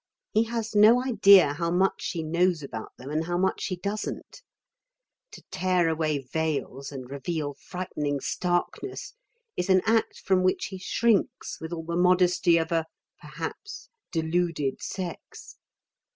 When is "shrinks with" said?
10.79-11.71